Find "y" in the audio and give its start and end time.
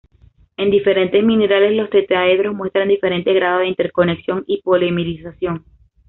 4.47-4.59